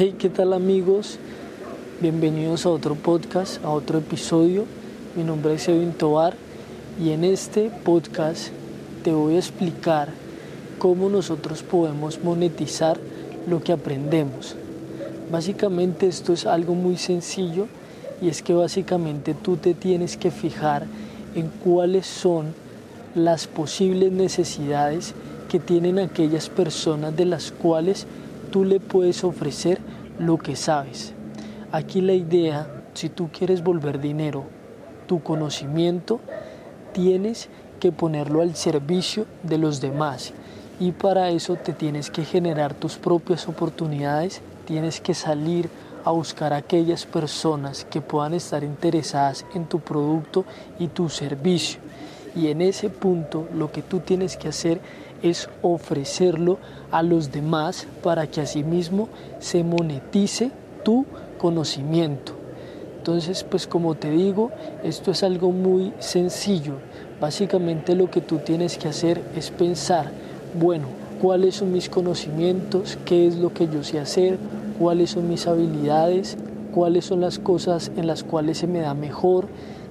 Hey, 0.00 0.14
¿qué 0.16 0.28
tal 0.28 0.52
amigos? 0.52 1.18
Bienvenidos 2.00 2.66
a 2.66 2.68
otro 2.68 2.94
podcast, 2.94 3.64
a 3.64 3.70
otro 3.70 3.98
episodio. 3.98 4.64
Mi 5.16 5.24
nombre 5.24 5.54
es 5.54 5.66
Edwin 5.66 5.92
Tobar 5.92 6.36
y 7.02 7.10
en 7.10 7.24
este 7.24 7.68
podcast 7.84 8.50
te 9.02 9.10
voy 9.10 9.34
a 9.34 9.38
explicar 9.38 10.10
cómo 10.78 11.08
nosotros 11.08 11.64
podemos 11.64 12.22
monetizar 12.22 13.00
lo 13.48 13.60
que 13.60 13.72
aprendemos. 13.72 14.54
Básicamente 15.32 16.06
esto 16.06 16.32
es 16.32 16.46
algo 16.46 16.76
muy 16.76 16.96
sencillo 16.96 17.66
y 18.22 18.28
es 18.28 18.40
que 18.40 18.54
básicamente 18.54 19.34
tú 19.34 19.56
te 19.56 19.74
tienes 19.74 20.16
que 20.16 20.30
fijar 20.30 20.86
en 21.34 21.48
cuáles 21.48 22.06
son 22.06 22.54
las 23.16 23.48
posibles 23.48 24.12
necesidades 24.12 25.12
que 25.48 25.58
tienen 25.58 25.98
aquellas 25.98 26.48
personas 26.48 27.16
de 27.16 27.24
las 27.24 27.50
cuales 27.50 28.06
tú 28.50 28.64
le 28.64 28.80
puedes 28.80 29.24
ofrecer 29.24 29.80
lo 30.18 30.38
que 30.38 30.56
sabes. 30.56 31.14
Aquí 31.72 32.00
la 32.00 32.14
idea, 32.14 32.66
si 32.94 33.08
tú 33.08 33.28
quieres 33.30 33.62
volver 33.62 34.00
dinero, 34.00 34.44
tu 35.06 35.22
conocimiento, 35.22 36.20
tienes 36.92 37.48
que 37.80 37.92
ponerlo 37.92 38.40
al 38.42 38.56
servicio 38.56 39.26
de 39.42 39.58
los 39.58 39.80
demás. 39.80 40.32
Y 40.80 40.92
para 40.92 41.30
eso 41.30 41.56
te 41.56 41.72
tienes 41.72 42.10
que 42.10 42.24
generar 42.24 42.74
tus 42.74 42.96
propias 42.96 43.48
oportunidades, 43.48 44.40
tienes 44.66 45.00
que 45.00 45.14
salir 45.14 45.68
a 46.04 46.10
buscar 46.10 46.52
a 46.52 46.58
aquellas 46.58 47.04
personas 47.04 47.84
que 47.84 48.00
puedan 48.00 48.34
estar 48.34 48.64
interesadas 48.64 49.44
en 49.54 49.66
tu 49.66 49.80
producto 49.80 50.44
y 50.78 50.88
tu 50.88 51.08
servicio. 51.08 51.80
Y 52.38 52.48
en 52.48 52.62
ese 52.62 52.88
punto 52.88 53.48
lo 53.52 53.72
que 53.72 53.82
tú 53.82 53.98
tienes 53.98 54.36
que 54.36 54.46
hacer 54.46 54.80
es 55.24 55.48
ofrecerlo 55.60 56.58
a 56.92 57.02
los 57.02 57.32
demás 57.32 57.88
para 58.02 58.28
que 58.28 58.40
asimismo 58.40 59.08
se 59.40 59.64
monetice 59.64 60.52
tu 60.84 61.04
conocimiento. 61.38 62.32
Entonces, 62.98 63.42
pues 63.42 63.66
como 63.66 63.96
te 63.96 64.10
digo, 64.10 64.52
esto 64.84 65.10
es 65.10 65.24
algo 65.24 65.50
muy 65.50 65.92
sencillo. 65.98 66.74
Básicamente 67.20 67.96
lo 67.96 68.08
que 68.08 68.20
tú 68.20 68.38
tienes 68.38 68.78
que 68.78 68.86
hacer 68.86 69.20
es 69.34 69.50
pensar, 69.50 70.12
bueno, 70.54 70.86
cuáles 71.20 71.56
son 71.56 71.72
mis 71.72 71.88
conocimientos, 71.88 72.98
qué 73.04 73.26
es 73.26 73.36
lo 73.36 73.52
que 73.52 73.66
yo 73.66 73.82
sé 73.82 73.98
hacer, 73.98 74.38
cuáles 74.78 75.10
son 75.10 75.28
mis 75.28 75.48
habilidades, 75.48 76.36
cuáles 76.72 77.06
son 77.06 77.20
las 77.20 77.40
cosas 77.40 77.90
en 77.96 78.06
las 78.06 78.22
cuales 78.22 78.58
se 78.58 78.68
me 78.68 78.78
da 78.78 78.94
mejor 78.94 79.48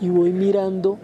y 0.00 0.10
voy 0.10 0.32
mirando 0.32 0.98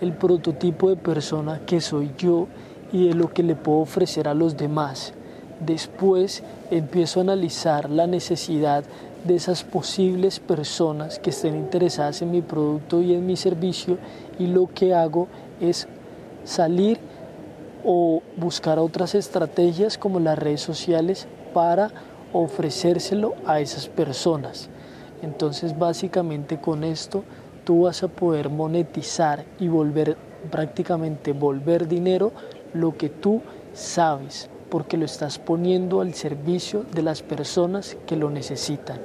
el 0.00 0.12
prototipo 0.12 0.88
de 0.88 0.96
persona 0.96 1.60
que 1.66 1.80
soy 1.80 2.12
yo 2.18 2.46
y 2.92 3.08
de 3.08 3.14
lo 3.14 3.32
que 3.32 3.42
le 3.42 3.54
puedo 3.54 3.78
ofrecer 3.78 4.28
a 4.28 4.34
los 4.34 4.56
demás. 4.56 5.12
Después 5.60 6.42
empiezo 6.70 7.20
a 7.20 7.22
analizar 7.22 7.90
la 7.90 8.06
necesidad 8.06 8.84
de 9.24 9.34
esas 9.34 9.62
posibles 9.64 10.40
personas 10.40 11.18
que 11.18 11.30
estén 11.30 11.56
interesadas 11.56 12.22
en 12.22 12.30
mi 12.30 12.40
producto 12.40 13.02
y 13.02 13.14
en 13.14 13.26
mi 13.26 13.36
servicio 13.36 13.98
y 14.38 14.46
lo 14.46 14.66
que 14.66 14.94
hago 14.94 15.28
es 15.60 15.86
salir 16.44 16.98
o 17.84 18.22
buscar 18.36 18.78
otras 18.78 19.14
estrategias 19.14 19.98
como 19.98 20.20
las 20.20 20.38
redes 20.38 20.62
sociales 20.62 21.26
para 21.52 21.90
ofrecérselo 22.32 23.34
a 23.46 23.60
esas 23.60 23.88
personas. 23.88 24.70
Entonces 25.22 25.78
básicamente 25.78 26.58
con 26.58 26.84
esto 26.84 27.24
tú 27.70 27.82
vas 27.82 28.02
a 28.02 28.08
poder 28.08 28.50
monetizar 28.50 29.44
y 29.60 29.68
volver 29.68 30.16
prácticamente 30.50 31.32
volver 31.32 31.86
dinero 31.86 32.32
lo 32.74 32.96
que 32.96 33.08
tú 33.08 33.42
sabes, 33.74 34.50
porque 34.70 34.96
lo 34.96 35.04
estás 35.04 35.38
poniendo 35.38 36.00
al 36.00 36.14
servicio 36.14 36.84
de 36.92 37.02
las 37.04 37.22
personas 37.22 37.96
que 38.08 38.16
lo 38.16 38.28
necesitan. 38.28 38.98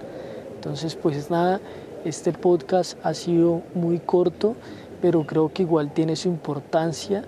Entonces, 0.56 0.96
pues 0.96 1.30
nada, 1.30 1.62
este 2.06 2.32
podcast 2.32 2.98
ha 3.04 3.14
sido 3.14 3.62
muy 3.76 4.00
corto, 4.00 4.56
pero 5.00 5.28
creo 5.28 5.54
que 5.54 5.62
igual 5.62 5.94
tiene 5.94 6.16
su 6.16 6.30
importancia. 6.30 7.24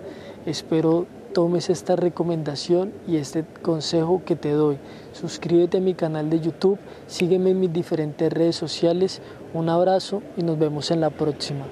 Espero 0.48 1.06
tomes 1.38 1.70
esta 1.70 1.96
recomendación 1.96 2.94
y 3.08 3.18
este 3.18 3.46
consejo 3.62 4.24
que 4.26 4.36
te 4.36 4.50
doy. 4.54 4.80
Suscríbete 5.14 5.78
a 5.78 5.82
mi 5.82 5.94
canal 5.94 6.32
de 6.32 6.40
YouTube, 6.40 6.80
sígueme 7.06 7.52
en 7.52 7.60
mis 7.60 7.72
diferentes 7.72 8.34
redes 8.34 8.56
sociales. 8.56 9.22
Un 9.54 9.70
abrazo 9.70 10.22
y 10.36 10.44
nos 10.44 10.60
vemos 10.60 10.92
en 10.92 11.02
la 11.02 11.10
próxima. 11.10 11.66